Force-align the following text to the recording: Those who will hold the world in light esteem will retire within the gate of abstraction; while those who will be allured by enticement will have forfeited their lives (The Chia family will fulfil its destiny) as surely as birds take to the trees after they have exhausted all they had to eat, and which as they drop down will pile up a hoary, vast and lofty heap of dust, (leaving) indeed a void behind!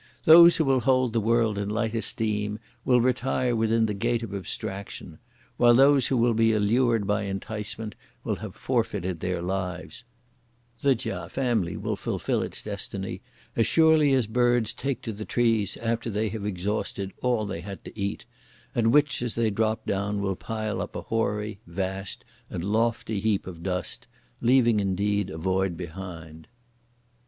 Those 0.23 0.55
who 0.55 0.65
will 0.65 0.79
hold 0.79 1.13
the 1.13 1.19
world 1.21 1.59
in 1.59 1.69
light 1.69 1.93
esteem 1.93 2.57
will 2.83 2.99
retire 2.99 3.55
within 3.55 3.85
the 3.85 3.93
gate 3.93 4.23
of 4.23 4.33
abstraction; 4.33 5.19
while 5.57 5.75
those 5.75 6.07
who 6.07 6.17
will 6.17 6.33
be 6.33 6.53
allured 6.53 7.05
by 7.05 7.21
enticement 7.25 7.93
will 8.23 8.37
have 8.37 8.55
forfeited 8.55 9.19
their 9.19 9.43
lives 9.43 10.03
(The 10.81 10.95
Chia 10.95 11.29
family 11.29 11.77
will 11.77 11.95
fulfil 11.95 12.41
its 12.41 12.63
destiny) 12.63 13.21
as 13.55 13.67
surely 13.67 14.11
as 14.13 14.25
birds 14.25 14.73
take 14.73 15.03
to 15.03 15.13
the 15.13 15.23
trees 15.23 15.77
after 15.77 16.09
they 16.09 16.29
have 16.29 16.47
exhausted 16.47 17.13
all 17.21 17.45
they 17.45 17.61
had 17.61 17.85
to 17.85 17.95
eat, 17.95 18.25
and 18.73 18.91
which 18.91 19.21
as 19.21 19.35
they 19.35 19.51
drop 19.51 19.85
down 19.85 20.19
will 20.19 20.35
pile 20.35 20.81
up 20.81 20.95
a 20.95 21.01
hoary, 21.03 21.59
vast 21.67 22.25
and 22.49 22.63
lofty 22.63 23.19
heap 23.19 23.45
of 23.45 23.61
dust, 23.61 24.07
(leaving) 24.41 24.79
indeed 24.79 25.29
a 25.29 25.37
void 25.37 25.77
behind! 25.77 26.47